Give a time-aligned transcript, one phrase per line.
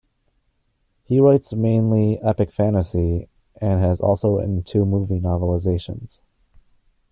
[1.03, 6.21] He writes mainly epic fantasy, and has also written two movie novelizations.